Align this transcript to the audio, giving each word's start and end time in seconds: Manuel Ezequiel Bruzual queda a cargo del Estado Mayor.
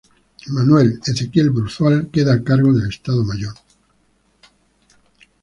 Manuel 0.47 0.99
Ezequiel 1.05 1.51
Bruzual 1.51 2.09
queda 2.11 2.33
a 2.33 2.43
cargo 2.43 2.73
del 2.73 2.89
Estado 2.89 3.23
Mayor. 3.23 3.53